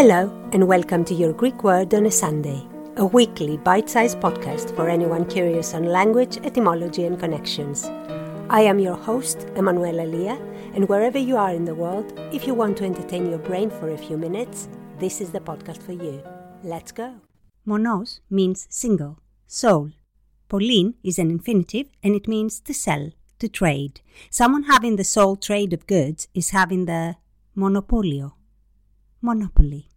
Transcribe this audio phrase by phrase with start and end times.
[0.00, 2.66] Hello, and welcome to your Greek Word on a Sunday,
[2.96, 7.84] a weekly bite sized podcast for anyone curious on language, etymology, and connections.
[8.48, 10.36] I am your host, Emanuela Lia,
[10.74, 13.90] and wherever you are in the world, if you want to entertain your brain for
[13.90, 16.22] a few minutes, this is the podcast for you.
[16.64, 17.16] Let's go.
[17.66, 19.90] Monos means single, sole.
[20.48, 24.00] Polin is an infinitive and it means to sell, to trade.
[24.30, 27.16] Someone having the sole trade of goods is having the
[27.54, 28.32] monopolio
[29.22, 29.89] monopoly